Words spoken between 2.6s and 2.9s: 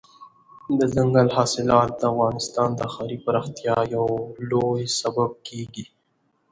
د